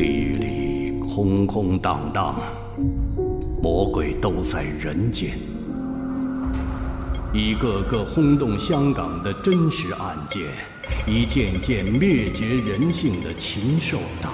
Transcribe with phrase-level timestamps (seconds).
[0.00, 2.34] 地狱里空空荡荡，
[3.62, 5.38] 魔鬼都在人间。
[7.34, 10.44] 一个个轰动香港的真实案件，
[11.06, 14.32] 一件件灭绝人性的禽兽档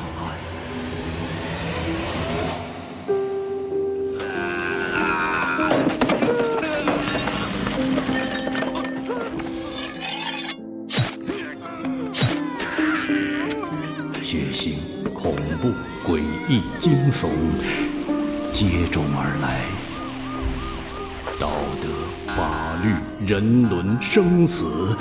[22.47, 22.95] 法律、
[23.27, 24.97] 人伦、生死，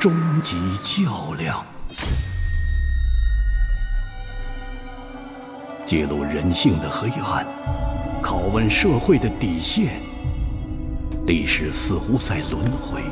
[0.00, 1.62] 终极较量，
[5.84, 7.44] 揭露人性的黑暗，
[8.22, 10.00] 拷问社会的底线。
[11.26, 13.02] 历史似乎在轮回，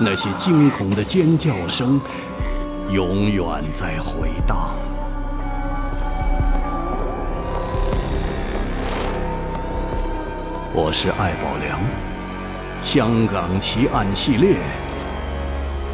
[0.00, 2.00] 那些惊恐的尖叫声。
[2.92, 4.70] 永远在回荡。
[10.76, 11.78] 我是艾宝良，
[12.82, 14.56] 香港奇案系列，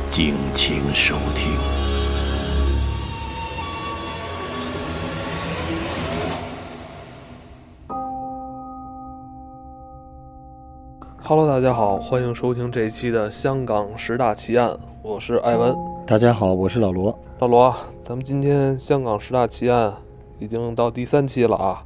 [0.09, 1.53] 敬请收听。
[11.22, 15.77] Hello，大家好，欢迎收听这一期的香港十大奇案，我是艾文。
[16.06, 17.15] 大家好，我是老罗。
[17.41, 19.92] 老罗，咱们今天香港十大奇案
[20.39, 21.84] 已经到第三期了啊。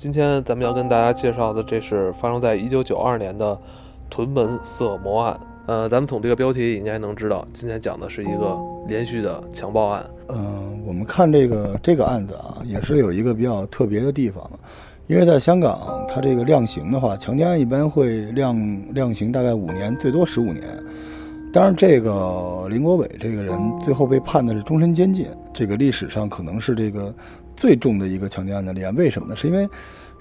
[0.00, 3.60] 今天咱们要跟大家介绍的，这是发生在一九九二年的
[4.08, 5.38] 屯门色魔案。
[5.66, 8.56] 呃，咱们从这个标题应该能知道，今天讲的是一个
[8.88, 10.02] 连续的强暴案。
[10.28, 14.50] 嗯，我们看这个这个案子啊，也是有一个比较特别的地方，
[15.06, 20.64] 因为在香港，它这个量刑的话，强奸案一般会量量刑大概五年，最多十五年。
[21.52, 27.12] 当然，这个林国伟这个人最后被判的是终身监禁，这个历史上可能是这个
[27.60, 28.94] 最重的一个强奸案的立案。
[28.94, 29.36] 为什么呢？
[29.36, 29.68] 是因为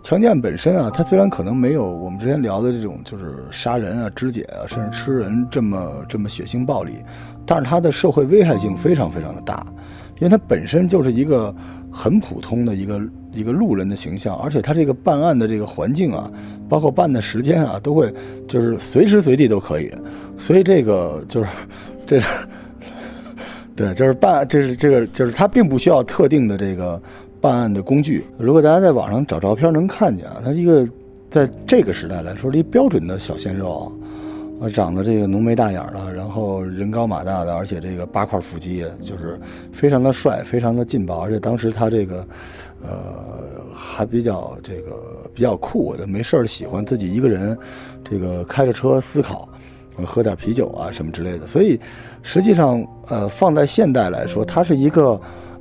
[0.01, 6.95] 强奸案本身啊，它虽然可能没有我们之前聊的这种就是杀人啊、肢解啊，甚至吃人这么这么血腥暴力，
[7.45, 9.65] 但是它的社会危害性非常非常的大，
[10.17, 11.55] 因为它本身就是一个
[11.89, 13.01] 很普通的一个
[13.31, 16.29] 一个路人的形象，而且它这个办案的这个环境啊，
[16.67, 18.13] 包括办的时间啊，都会
[18.47, 19.89] 就是随时随地都可以。
[20.37, 21.49] 所以这个就是，
[22.07, 22.21] 这，
[23.75, 27.01] 对，就是办，就是这个，就是他并不需要特定的这个
[27.41, 28.25] 办案的工具。
[28.37, 30.87] 如果大家在网上找照片能看见啊，他一个
[31.29, 33.91] 在这个时代来说，一标准的小鲜肉
[34.61, 39.39] 啊，长得这个浓眉大眼的，然后人高马大的，而且这个八块腹肌，就是
[39.71, 41.19] 非常的帅，非常的劲爆。
[41.19, 42.27] 而且当时他这个，
[42.81, 42.91] 呃，
[43.73, 44.95] 还比较这个
[45.33, 47.57] 比较酷，我就没事儿喜欢自己一个人，
[48.03, 49.47] 这个开着车思考。
[50.05, 51.45] 喝点啤酒啊，什么之类的。
[51.45, 51.77] 所以，
[52.23, 55.19] 实际上，呃，放在现代来说，他是一个，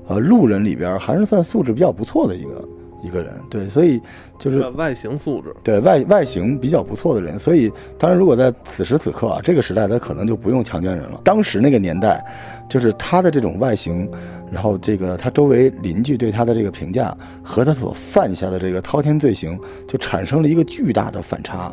[0.09, 2.69] 呃，路人里边还是算素质比较不错的一个
[3.03, 3.33] 一个人。
[3.51, 4.01] 对，所以
[4.39, 7.39] 就是外形素质，对外外形比较不错的人。
[7.39, 11.21] 所以，当然，如果在此时此刻啊，这个时代，他可能就不用强奸人了。
[11.23, 12.25] 当时那个年代，
[12.69, 14.11] 就是他的这种外形，
[14.51, 21.71] 然后这个他周围邻居对他的这个评价和他所犯下的这个滔天罪行，就产生了一个巨大的反差。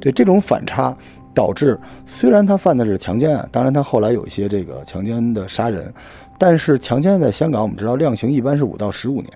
[0.00, 0.96] 对这种反差。
[1.36, 5.92] 导致虽然他犯的是强奸案，当然他后来有一些这个强奸的杀人，
[6.38, 9.30] 但是强奸在香港我们知道量刑一般是五到十五年，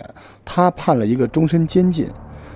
[0.44, 2.06] 他判了一个终身监禁，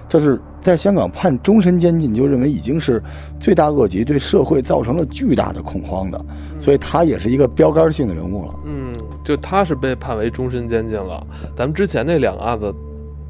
[0.09, 3.03] 就是在香港判终身监禁就认为已经是
[3.39, 6.25] 罪大恶极，对社会造成了巨大的恐慌的，
[6.59, 8.55] 所以他也是一个标杆性的人物了。
[8.67, 8.93] 嗯，
[9.25, 11.25] 就他是被判为终身监禁了。
[11.57, 12.75] 咱们之前那两个案子，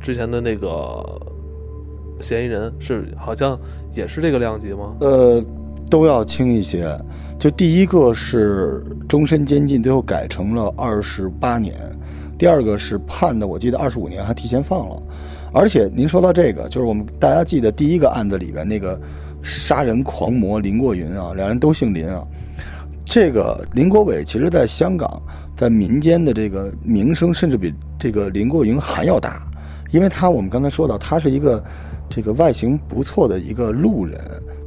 [0.00, 1.04] 之前的那个
[2.20, 3.58] 嫌疑人是好像
[3.94, 4.96] 也是这个量级吗？
[5.00, 5.44] 呃。
[5.92, 6.88] 都要轻一些，
[7.38, 11.74] 就第一个是终身监禁，最后改成了二十八年；
[12.38, 15.02] 第二个是判的，我记得二十五年还提前放了。
[15.52, 18.98] 而且您说到这个，就是我们大家记得第一个案子里边那个
[19.42, 22.26] 杀人狂魔林过云啊，两人都姓林啊。
[23.04, 25.20] 这个林国伟其实在香港
[25.54, 29.46] 在民间的这个名声，甚至比这个林过云还要大，
[29.90, 31.62] 因为他我们刚才说到，他是一个
[32.08, 34.18] 这个外形不错的一个路人。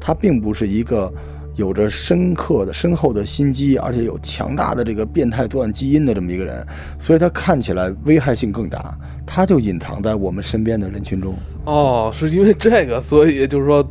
[0.06, 1.12] 他并不是一个
[1.56, 6.64] 有着深刻的、深厚的心机，而且有强大的这个变态作案基因的这么一个人，
[7.00, 8.96] 所以他看起来危害性更大。
[9.26, 11.34] 他就隐藏在我们身边的人群中。
[11.64, 13.84] 哦，是因为这个，所以就是说，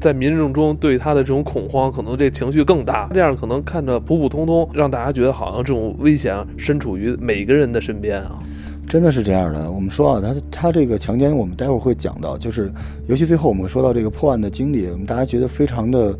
[0.00, 3.10] 在民众中对他的这种恐慌，可能这情绪更大。
[3.12, 8.38] 这样可能看着普普通通，让大家觉得好像这种危险身处于每个人的身边啊。
[8.90, 9.70] 真的是这样的。
[9.70, 12.72] 我们说啊，他他这个强奸，我们待会儿会讲到，就是
[13.06, 16.12] 尤其最后我们说到这个破案的经历，我们大家觉得非常的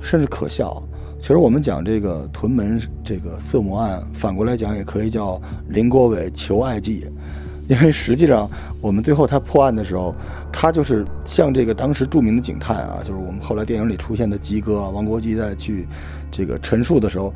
[0.00, 0.82] 甚至可笑。
[1.18, 5.38] 其实我们讲这个屯门这个色魔案，反过来讲也可以叫
[5.68, 7.04] 林国伟求爱记，
[7.68, 8.48] 因为实际上
[8.80, 10.14] 我们最后他破案的时候，
[10.50, 15.86] 他就是像这个当时著名的警探啊，就是我们后来电影里出现的吉哥王国基在去
[16.30, 17.34] 这个陈述的时候，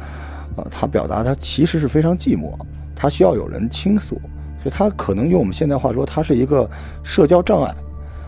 [0.56, 2.54] 啊，他表达他其实是非常寂寞，
[2.96, 4.18] 他需要有人倾诉，
[4.62, 6.68] 所以他可能用我们现在话说，他是一个
[7.02, 7.74] 社交障碍。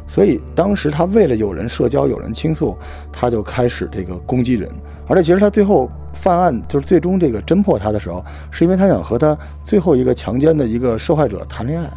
[0.06, 2.76] 所以当时他为了有人社交、有人倾诉，
[3.12, 4.68] 他就开始这个攻击人。
[5.06, 11.88] 而且其实他最后犯案，就是最终这个侦破他的时候，是因为他想和他最后一个强奸的一个受害者谈恋爱。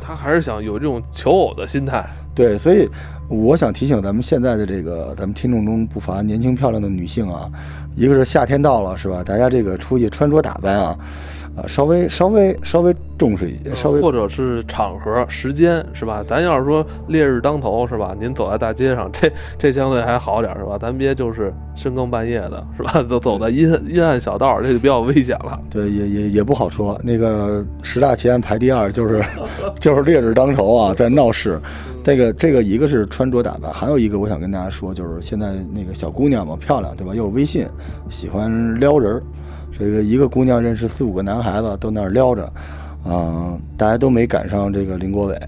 [0.00, 2.08] 他还是想有这种求偶的心态。
[2.34, 2.88] 对，所以
[3.28, 7.50] 我想提醒咱们现在的这个咱们听众中不乏年轻漂亮的女性啊，
[7.96, 9.22] 一个是夏天到了，是吧？
[9.24, 10.96] 大家这个出去穿着打扮啊。
[11.56, 16.24] 啊，稍微稍微稍微重视一些，稍微或者是场合时间是吧？
[16.26, 18.14] 咱要是说烈日当头是吧？
[18.20, 20.76] 您走在大街上，这这相对还好点是吧？
[20.78, 23.02] 咱别就是深更半夜的是吧？
[23.08, 25.58] 走走在阴阴暗小道，这就比较危险了。
[25.70, 26.98] 对，也也也不好说。
[27.02, 29.24] 那个十大奇案排第二就是
[29.80, 31.60] 就是烈日当头啊，在闹市。
[32.04, 37.12] 这个这个一个是穿着打扮，还有一个我想跟大家说，就是现在那个小姑娘嘛，漂亮对吧？
[37.14, 37.66] 又有微信，
[38.08, 39.22] 喜欢撩人儿。
[39.78, 42.50] 这个一个姑娘认识四五个男孩子都那儿撩着，
[43.08, 45.38] 嗯，大家都没赶上这个林国伟。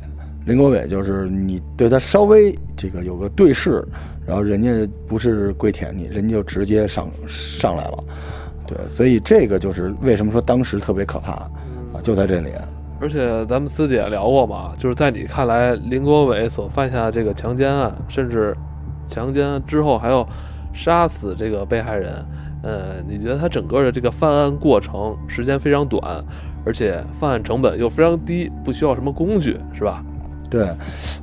[0.46, 3.87] 林国伟就是你对他稍微这个有个对视，
[4.26, 4.70] 然后人家
[5.06, 8.05] 不是跪舔你，人家就直接上上来了。
[8.66, 11.50] 对，所以这个就是为什么说当时特别可怕啊，
[12.02, 12.50] 就在这里。
[13.00, 18.56] 而且咱们私底下聊过嘛，就是在你看来，林国伟所犯下的这个强奸案，甚至
[19.06, 20.26] 强奸之后还要
[20.72, 22.25] 杀死这个被害人。
[22.62, 26.25] 呃，你觉得他整个的这个犯案过程时间非常短，
[26.69, 30.05] 而且犯案成本又非常低，不需要什么工具，是吧？
[30.50, 30.69] 对，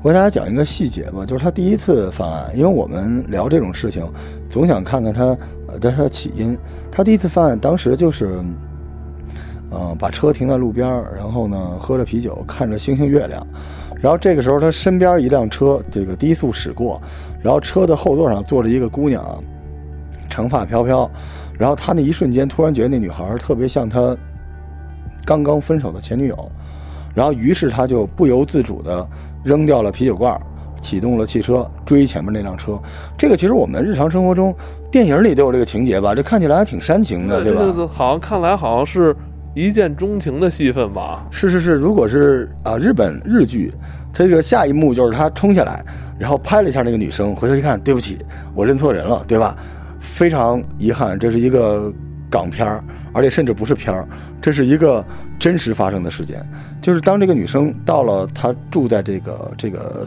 [0.01, 4.03] 我给大家讲一个细节吧，就是他第一次犯案，因为我们聊这种事情，
[4.50, 5.38] 总想看看他
[5.80, 6.57] 的他的起因。
[6.92, 8.42] 他第一次犯案，当时就是，
[9.69, 13.45] 嗯，把车停在路边，然后呢，喝着啤酒，看着星星月亮，
[14.01, 17.00] 然后这个时候他身边一辆车这个低速驶过，
[17.44, 19.24] 然后车的后座上坐着一个姑娘。
[20.27, 21.07] 长发飘飘，
[21.56, 24.18] 然后他那一瞬间突然觉得那女孩特别像他
[25.25, 26.51] 刚刚分手的前女友，
[27.13, 29.07] 然后于是他就不由自主地
[29.44, 30.39] 扔掉了啤酒罐，
[30.80, 32.80] 启动了汽车追前面那辆车。
[33.18, 34.54] 这个其实我们日常生活中
[34.92, 36.13] 电影里都有这个情节吧？
[36.13, 37.88] 这看起来还挺煽情的，对吧？
[37.88, 39.16] 好像看来好像是
[39.54, 41.25] 一见钟情的戏份吧？
[41.31, 43.74] 是是是，如果是啊日本日剧，
[44.13, 45.83] 这个下一幕就是他冲下来，
[46.19, 48.19] 然后拍了一下那个女生，回头一看，对不起，
[48.54, 49.56] 我认错人了，对吧？
[50.00, 51.92] 非常遗憾，这是一个
[52.35, 52.83] 港片儿，
[53.13, 54.05] 而且甚至不是片儿，
[54.41, 55.03] 这是一个
[55.39, 56.45] 真实发生的事件。
[56.81, 60.05] 就是当这个女生到了她住在这个这个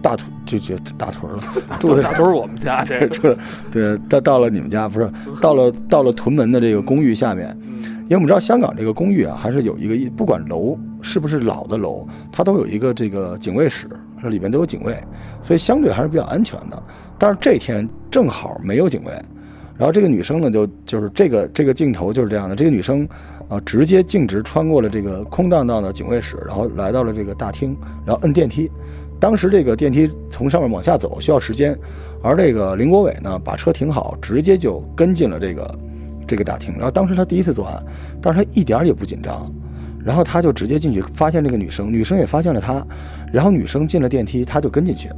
[0.00, 1.40] 大屯，就就大屯了，
[1.80, 3.36] 住在大屯我们家这个，
[3.72, 5.10] 对，到到了你们家不是
[5.40, 7.56] 到了到了屯门的这个公寓下面，
[8.04, 13.88] 因为我们知道香港这个公寓啊，还是有一个不管楼是不是老的楼，它都有一个这个警卫室，
[14.22, 14.96] 这里面都有警卫，
[15.42, 16.80] 所以相对还是比较安全的。
[17.18, 19.12] 但是这天正好没有警卫。
[19.76, 22.54] 然后这个女生呢，就就是这个这个镜头就是这样的。
[22.54, 23.06] 这个女生
[23.48, 27.76] 啊，直接径直穿过了这个空荡荡的警卫室，然后来到了这个大厅，
[28.06, 28.70] 然后摁电梯。
[29.20, 31.76] 当时这个电梯从上面往下走需要时间，
[32.22, 35.78] 而这个林国伟呢，把车停好，直接就跟进了这个
[36.26, 36.74] 这个大厅。
[36.74, 37.82] 然后当时他第一次作案，
[38.20, 39.50] 但是他一点也不紧张。
[40.04, 42.86] 然后他就直接进去，发现这个女生，女生也发现了他。
[43.32, 45.08] 然后女生进了电梯，他就跟进去。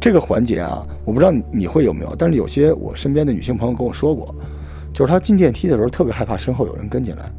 [0.00, 4.34] 这个环节啊，我不知道你会有没有，但是有些我身边的女性朋友跟我说过，
[4.92, 7.30] 就是她进电梯的时候特别害怕身后有人跟进来，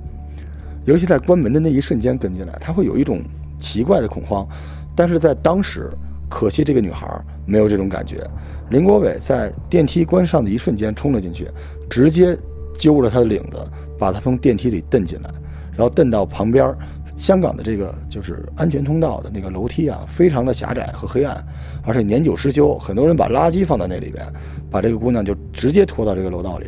[0.85, 3.21] 尤其在关门的那一瞬间跟进来，她会有一种
[3.57, 4.47] 奇怪的恐慌。
[4.95, 5.89] 但是在当时，
[6.29, 7.07] 可惜这个女孩
[7.45, 8.21] 没有这种感觉。
[8.69, 11.49] 林国伟在电梯关上的一瞬间冲了进去，
[11.89, 12.37] 直接
[12.75, 13.57] 揪着她的领子，
[13.97, 15.29] 把她从电梯里蹬进来，
[15.71, 16.75] 然后蹬到旁边。
[17.19, 21.45] 香港的这个就是安全通道的那个楼梯啊，非常的狭窄和黑暗，
[21.83, 24.25] 而且年久失修，很多人把垃圾放在那里边，
[24.71, 26.67] 把这个姑娘就直接拖到这个楼道里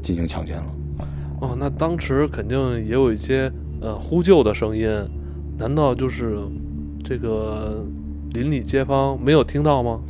[0.00, 0.64] 进行强奸了。
[1.42, 3.52] 哦，那当时肯定也有一些
[3.82, 4.88] 呃呼救的声音，
[5.58, 6.38] 难道就是
[7.04, 7.84] 这个
[8.32, 10.00] 邻里街坊没有听到吗？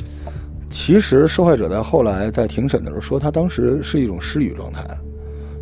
[0.69, 4.81] 其实受害者在后来在庭审的时候说，他当时是一种失语状态，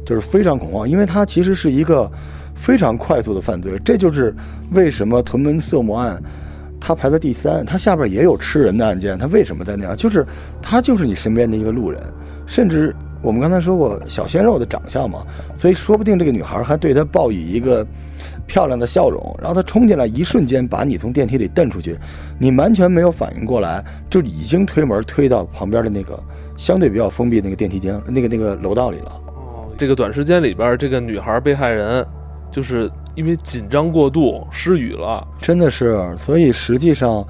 [0.06, 2.10] 就是非常恐慌，因为他其实是一个。
[2.60, 4.36] 非常快速的犯罪，这就是
[4.72, 6.22] 为什么屯门色魔案，
[6.80, 9.96] 他排在第三，他下边也有吃人的案件，他为什么在那样？
[9.96, 10.26] 就是
[10.62, 12.02] 他就是你身边的一个路人，
[12.46, 15.26] 甚至我们刚才说过小鲜肉的长相嘛，
[15.56, 17.86] 所以说不定这个女孩还对他报以一个
[18.46, 21.98] 漂亮的笑容，然后他冲进来一瞬间把你从电梯里蹬出去，
[22.38, 26.22] 你完全没有反应过来，就已经推门推到旁边的那个
[26.58, 29.22] 相对比较封闭那个电梯间那个那个楼道里了。
[29.36, 32.06] 哦这个短时间里边，这个女孩被害人
[32.52, 36.16] 就是因为紧张过度失语了，真的是。
[36.18, 37.26] 所以实际上，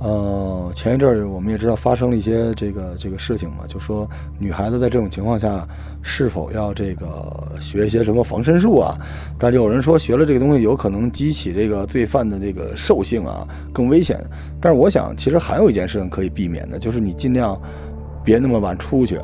[0.00, 5.66] 呃，前一阵儿我们也知道发生了一些这个这个事情嘛，就说女孩子在这种情况下
[6.02, 8.94] 是否要这个学一些什么防身术啊？
[9.38, 14.22] 但是有人说学了这个东西有可能激起这个罪犯的这个兽性啊，更危险。
[14.60, 17.58] 但是我想，其实还有一件事情可以避免的，就是你尽量
[18.22, 19.18] 别那么晚出去。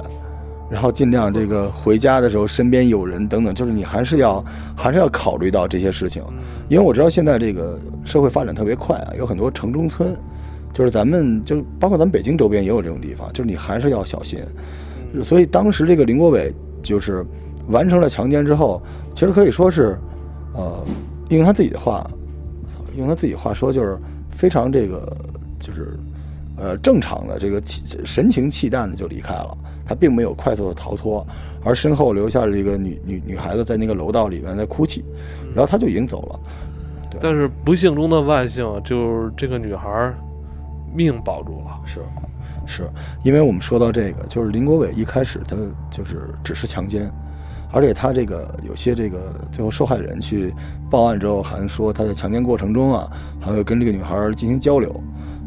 [0.71, 4.45] 然后尽量这个回家的时候身边有人等等，就是你还是要
[4.77, 6.23] 还是要考虑到这些事情，
[6.69, 10.17] 因为我知道现在这个社会发展特别快啊，有很多城中村，
[10.73, 14.39] 就是咱们就包括咱们北京周边也有这种地方，就是你还是要小心。
[15.23, 17.27] 所以当时这个林国伟就是
[17.67, 18.81] 完成了强奸之后，
[19.13, 19.99] 其实可以说是，
[20.55, 20.85] 呃，
[21.31, 22.09] 用他自己的话，
[22.97, 23.99] 用他自己话说就是
[24.31, 25.17] 非常这个
[25.59, 25.99] 就是，
[26.61, 29.57] 呃，正常的这个气神情气淡的就离开了。
[29.87, 31.27] 他并没有快速的逃脱，
[31.65, 35.05] 而身后留下了一个女女女孩子在那个楼道里面在哭泣，
[35.53, 36.41] 然后他就已经走了。
[37.21, 40.15] 但是不幸中的万幸，就是这个女孩
[40.95, 41.81] 命保住了。
[41.85, 42.01] 是，
[42.67, 42.91] 是
[43.25, 45.57] 因为我们说到这个，就是林国伟一开始他
[45.91, 47.11] 就是只是强奸，
[47.73, 50.55] 而且他这个有些这个最后受害人去
[50.89, 54.95] 报案之后，还说他在强奸过程中啊，还会跟这个女孩进行交流。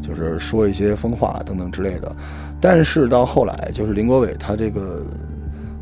[0.06, 2.14] 就是说一些疯话等等之类的，
[2.60, 5.02] 但是到后来，就是林国伟他这个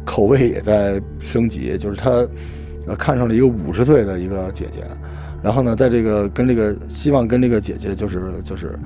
[0.04, 2.10] 口味也在升级，就是他
[2.86, 4.84] 呃看上了一个五十岁的一个姐姐，
[5.42, 8.78] 然后呢，在这个跟这个希望跟这个姐姐就是就是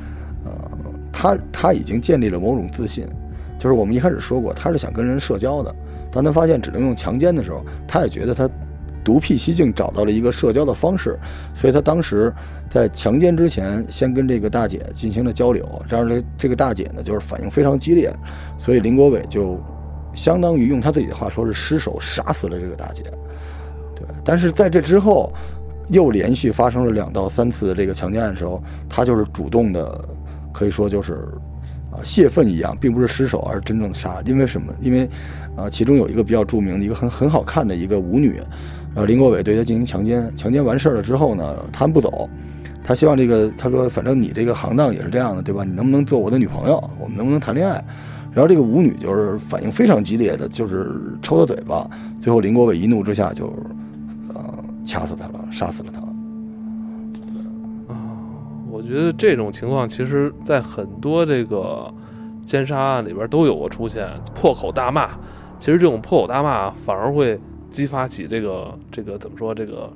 [0.46, 0.52] 呃
[1.12, 3.06] 他他已经建立了某种自信，
[3.58, 5.74] 就是我们一开始说过他是想跟人社交的，
[6.10, 8.48] 当他发现只能用强奸的时候，他也觉得他。
[9.06, 11.16] 独辟蹊径找到了一个社交的方式，
[11.54, 12.34] 所以他当时
[12.68, 15.64] 在强奸之前，先跟这个大姐进行了交流。
[15.88, 18.12] 然而，这这个大姐呢，就是反应非常激烈，
[18.58, 19.62] 所以林国伟就
[20.12, 23.04] 相当于用他自己的话说是失手杀死了这个大姐。
[23.94, 25.32] 对，但是在这之后，
[25.88, 30.04] 又连续发生了两到三次这个强奸案的时候，他就是主动的，
[30.52, 31.28] 可以说就是
[31.92, 34.20] 啊泄愤一样，并不是失手，而是真正的杀。
[34.24, 34.74] 因为什么？
[34.80, 35.08] 因为
[35.56, 38.42] 啊，其中有一个比较著名的一个很很好看的一个舞女。
[38.96, 42.26] 然后林国伟对他进行强奸，强奸完事儿了之后呢，他不走，
[42.82, 45.64] 他希望这个他说，反正你这个行当也是这样的，对吧？
[45.64, 46.82] 你能不能做我的女朋友？
[46.98, 47.84] 我们能不能谈恋爱？
[48.32, 51.86] 然后这个舞女就是反应非常激烈的，就是抽他嘴巴。
[52.18, 53.52] 最后林国伟一怒之下就，
[54.34, 56.00] 呃，掐死他了，杀死了他。
[57.92, 58.00] 啊，
[58.70, 61.92] 我觉得这种情况其实在很多这个
[62.46, 65.10] 奸杀案里边都有过出现，破口大骂。
[65.58, 67.38] 其实这种破口大骂反而会。
[67.76, 69.92] 激发起这个这个怎么说这个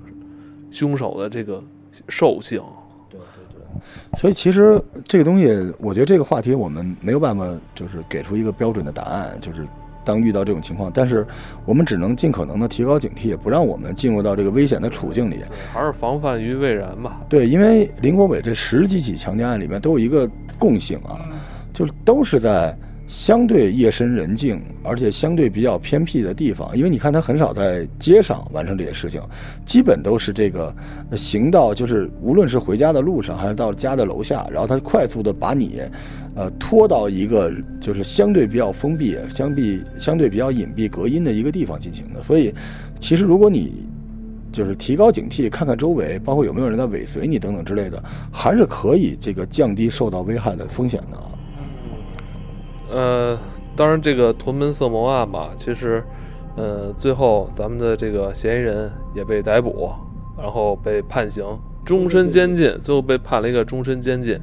[0.70, 1.62] 凶手的这个
[2.10, 2.62] 兽性？
[3.08, 4.20] 对对对。
[4.20, 9.34] 所以其实这个东西，我觉得这个话题我们没有办法就是给出一个标准的答案。
[9.40, 9.66] 就是
[10.04, 11.26] 当遇到这种情况，但是
[11.64, 15.36] 我们只能尽可能的提高警惕，也不让我们进入到这个危险的处境里。
[15.72, 17.22] 还是防范于未然吧。
[17.30, 21.18] 对，因为林国伟这十几起强奸案里面都有一个共性啊，
[21.72, 22.76] 就是都是在。
[23.10, 29.20] 相对夜深人静，而且相对比较偏僻的地方，因为你看他很少在街上完成这些事情，
[29.66, 30.72] 基本都是这个
[31.16, 35.80] 行道，就是无论是回家的路上，还是到家的楼下，然后他快速的把你，
[36.36, 42.22] 呃，拖到一个就是相对比较封闭、相比相对比较隐蔽、隔音的一个地方进行的。
[42.22, 42.54] 所以，
[43.00, 43.82] 其实如果你
[44.52, 48.00] 就是提高警惕，看看周围，包括有没有人在尾随你等等之类的，
[48.32, 51.18] 还是可以这个降低受到危害的风险的。
[52.92, 53.38] 呃，
[53.76, 56.02] 当然，这个屯门色魔案吧，其实，
[56.56, 59.90] 呃，最后咱们的这个嫌疑人也被逮捕，
[60.36, 61.44] 然后被判刑
[61.84, 64.38] 终身监禁，最后被判了一个终身监禁。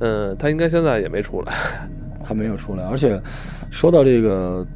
[0.00, 1.54] 嗯，他应该现在也没出来，
[2.24, 2.84] 还没有出来。
[2.84, 3.20] 而且，
[3.70, 4.66] 说到这个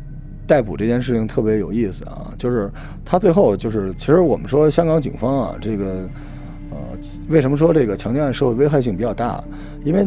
[0.47, 2.71] 逮捕这件事情特别有意思啊，就是
[3.05, 5.85] 他最后就是，其实我们说香港警方啊，这个，
[6.71, 6.77] 呃，
[7.29, 9.43] 为什么说这个强奸案社会危害性比较大？
[9.85, 10.07] 因为。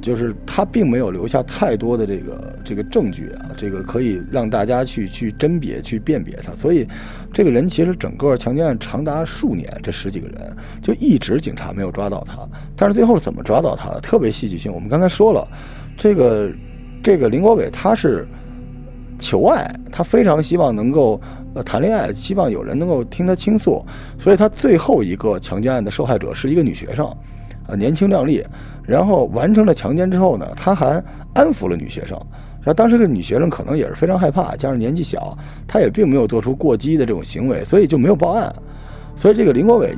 [0.00, 6.52] 就是他并没有留下太多的这个这个证据啊，这个可以让大家去去甄别、去辨别他。
[6.52, 6.86] 所以，
[7.32, 12.38] 这个人其实整个强奸案长达数年，这十几个人就一直警察没有抓到他。
[12.76, 14.00] 但是最后怎么抓到他的？
[14.00, 14.72] 特别戏剧性。
[14.72, 15.46] 我们刚才说了，
[15.96, 16.50] 这个
[17.02, 18.26] 这个林国伟他是
[19.18, 21.20] 求爱，他非常希望能够
[21.54, 23.84] 呃谈恋爱，希望有人能够听他倾诉。
[24.16, 27.04] 所以他最后一个强奸案的受害者是一个女学生，
[27.68, 28.44] 啊，年轻靓丽。
[28.84, 31.00] 然后完成了强奸之后呢，他还
[31.34, 32.16] 安抚了女学生。
[32.60, 38.52] 然后当时这女学生可能也是非常害怕，加上年纪小，她也并没有做出过激的这种行为，所以就没有报案。
[39.14, 39.94] 所以这个林国伟，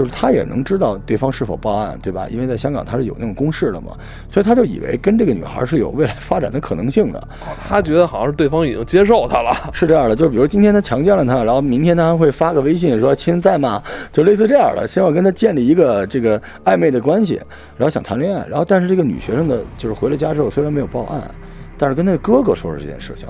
[0.00, 2.26] 就就是他也能知道对方是否报案，对吧？
[2.30, 3.88] 因为在香港他是有那种公示的嘛，
[4.30, 7.28] 所以他就以为跟这个女孩是有未来发展的可能性的。
[7.68, 9.54] 他觉得好像是对方已经接受他了。
[9.74, 17.34] 是这样的，就是比如今天他强奸了她，然后明天他还会发个微信说“亲在吗”，就类似这样的，希望跟他建立一个这个暧昧的关系，
[17.76, 18.46] 然后想谈恋爱。
[18.48, 21.30] 然后但是这个女学生的，就是回了家之后虽然没有报案，
[21.76, 23.28] 但是跟他哥哥说了这件事情，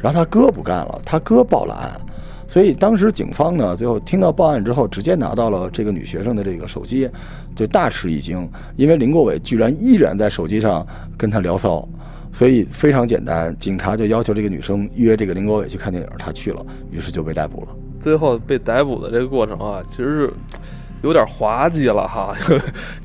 [0.00, 1.88] 然后他哥不干了，他哥报了案。
[2.48, 7.06] 所以当时警方呢，最后听到报案之后，直接拿到了这个女学生的这个手机，
[7.54, 10.84] 就大吃一惊，因为林国伟居然依然在手机上
[11.16, 11.86] 跟她聊骚，
[12.32, 17.68] 所以非常简单，警察就要求这个女生约这个林国伟去看电影，她去了，于是就被逮捕了。
[18.00, 20.32] 最后被逮捕的这个过程啊，其实是
[21.02, 22.34] 有点滑稽了哈，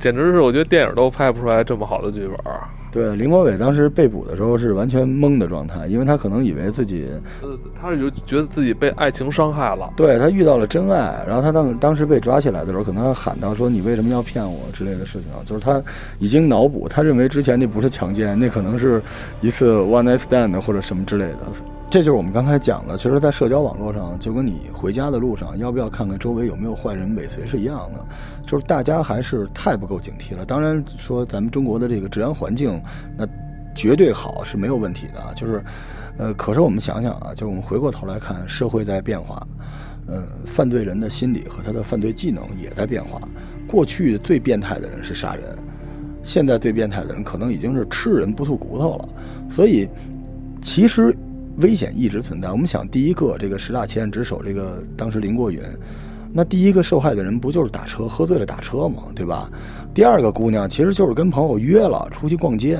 [0.04, 2.38] 简直是我觉得电影都拍不出来这么好的剧本。
[2.92, 7.08] 对，林国伟当时被捕的时候是完全懵的状态，因为他可能以为自己，
[7.42, 9.90] 呃，他是就觉得自己被爱情伤害了。
[9.96, 15.82] 对他遇到了真爱，然后他当当时被抓起来的时候，可能喊到说你为什么要骗我之类的事情啊，就是他
[16.20, 19.02] 已经脑补，他认为之前那不是强奸，那可能是
[19.40, 21.38] 一次 one night stand 或者什么之类的。
[21.94, 28.04] 这就是我们刚才讲的，其实，在社交网络上，就跟你回家的路上要不要看看周围有没有坏人尾随是一样的，
[28.48, 30.44] 就是大家还是太不够警惕了。
[30.44, 32.82] 当然说咱们中国的这个治安环境，
[33.16, 33.28] 那
[33.76, 35.64] 绝对好是没有问题的，就是，
[36.18, 39.46] 呃，可是我们想想啊，就是我们回过头来看，社会在变化，
[40.08, 43.22] 嗯，犯罪人的心理和他的犯罪技能也在变化。
[43.68, 45.44] 过去最变态的人是杀人，
[46.24, 49.10] 现在最变态的人可能已经是吃人不吐骨头了。
[49.48, 49.88] 所以，
[50.60, 51.16] 其实。
[51.58, 52.52] 危险一直存在。
[52.52, 55.62] 我们想，第一个这个十大奇案之首，这个当时林过云，
[56.32, 59.04] 那第一个受害的人不就是打车喝醉了打车吗？
[59.14, 59.50] 对吧？
[59.94, 62.80] 第二个姑娘其实就是跟朋友约了出去逛街，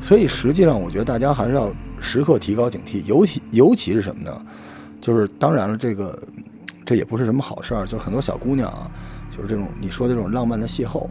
[0.00, 4.40] 所以实际上我觉得大家还是要时刻提高警惕，尤其尤其是什么呢？
[5.00, 6.16] 就是当然了，这个
[6.86, 8.90] 这也不是什么好事儿，就是很多小姑娘啊，
[9.30, 11.08] 就是这种你说的这种浪漫的邂逅，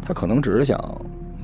[0.00, 0.78] 她可能只是想。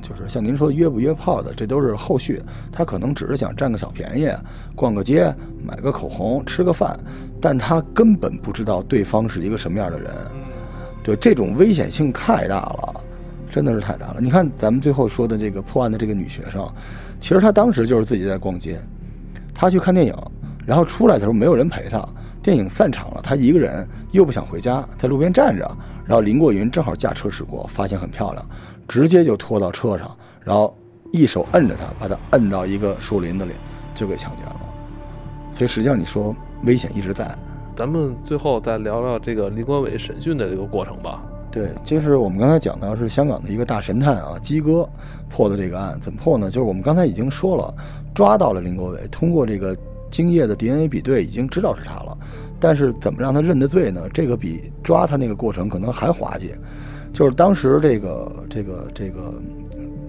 [0.01, 2.41] 就是像您说约不约炮的，这都是后续。
[2.71, 4.29] 他可能只是想占个小便宜，
[4.75, 6.99] 逛个街，买个口红，吃个饭，
[7.39, 10.11] 但他根本不知道对方是一个什么样的人。
[11.03, 13.03] 对，这种危险性太大了，
[13.51, 14.17] 真的是太大了。
[14.19, 16.67] 你看咱们最后说的这个破案的这个女学生，
[17.19, 18.79] 其实她当时就是自己在逛街，
[19.53, 20.13] 她去看电影，
[20.65, 22.07] 然后出来的时候没有人陪她，
[22.43, 25.65] 电影散场了，她一个人又不想回家，在路边站着，
[26.05, 28.45] 然后林过云正好驾车驶过，发现很漂亮。
[28.91, 30.77] 直接就拖到车上，然后
[31.13, 33.53] 一手摁着他，把他摁到一个树林子里，
[33.95, 34.59] 就给强奸了。
[35.53, 37.25] 所以实际上你说危险一直在。
[37.73, 41.23] 咱们最后再聊聊这个林国伟审讯的这个过程吧。
[41.49, 44.85] 对，就是我们刚才讲到是香港的一个大神探啊，鸡哥
[45.29, 46.51] 破的这个案，怎么破呢？
[46.51, 47.73] 就是我们刚才已经说了，
[48.13, 49.73] 抓到了林国伟，通过这个
[50.09, 52.17] 精液的 DNA 比对，已经知道是他了。
[52.59, 54.01] 但是怎么让他认的罪呢？
[54.13, 56.53] 这个比抓他那个过程可能还滑稽。
[57.13, 59.33] 就是当时这个这个这个，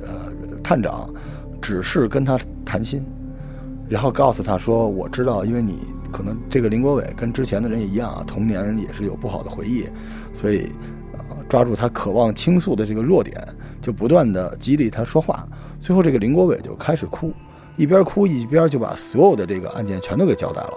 [0.02, 1.08] 呃，探长
[1.60, 3.04] 只是跟他谈心，
[3.88, 5.80] 然后告诉他说：“我知道，因为你
[6.12, 9.84] 可能这个林国伟跟之前的人也一样啊，童年也是有不好的回忆，
[10.32, 10.70] 所以
[11.12, 13.36] 呃，抓住他渴望倾诉的这个弱点，
[13.80, 15.46] 就不断的激励他说话。
[15.80, 17.32] 最后这个林国伟就开始哭，
[17.76, 20.74] 一边哭一边就把所有的这个案件全都给交代了，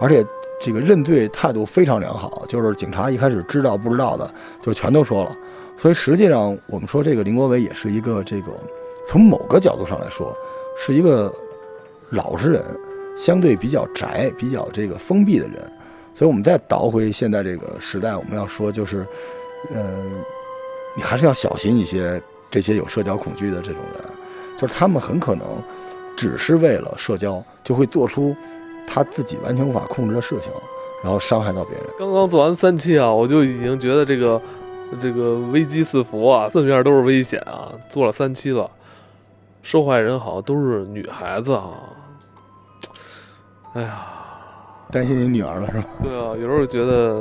[0.00, 0.26] 而且
[0.60, 4.28] 这个认罪态度非常良好，就是警察一开始知道不知道的
[4.60, 5.30] 就全都说了。”
[5.80, 8.52] 所以实际上，我们说这个林国伟也是一个这个，
[9.08, 10.36] 从某个角度上来说，
[10.78, 11.32] 是一个
[12.10, 12.62] 老实人，
[13.16, 15.54] 相对比较宅、比较这个封闭的人。
[16.14, 19.06] 所以我们再倒回现在这个时代，我们要说就是，
[19.74, 20.22] 嗯，
[20.94, 24.04] 你还是要小心一些这些有社交恐惧的这种人，
[24.58, 25.46] 就是他们很可能
[26.14, 28.36] 只是为了社交，就会做出
[28.86, 30.52] 他自己完全无法控制的事情，
[31.02, 31.86] 然后伤害到别人。
[31.98, 34.38] 刚刚做完三期啊，我就已经觉得这个。
[35.00, 37.72] 这个危机四伏啊，四面都是危险啊！
[37.88, 38.68] 做了三期了，
[39.62, 41.70] 受害人好像都是女孩子啊！
[43.74, 44.06] 哎呀，
[44.90, 45.84] 担心你女儿了是吧？
[46.02, 47.14] 对啊，有时候觉得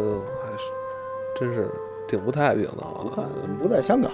[0.43, 0.63] 还是
[1.39, 1.69] 真是
[2.07, 3.23] 挺不太平的啊。
[3.61, 4.11] 不在香港，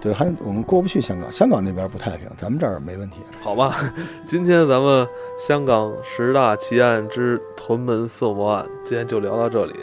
[0.00, 3.16] 对，还我们过不去香港，香港那边不太平，咱们这儿没问题。
[3.42, 3.76] 好吧，
[4.26, 5.06] 今天咱们
[5.38, 9.74] 香港十大奇案之屯门色魔案，今天就聊到这里，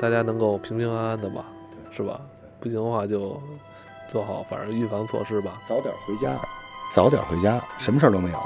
[0.00, 1.44] 大家能够平平安安的吧，
[1.92, 2.20] 是吧？
[2.60, 3.40] 不行的话就
[4.10, 5.60] 做好，反正预防措施吧。
[5.68, 6.36] 早点回家，
[6.94, 8.38] 早点回家，什么事儿都没有。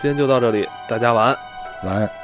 [0.00, 1.36] 今天就到这里，大家晚安。
[1.84, 2.23] 晚安。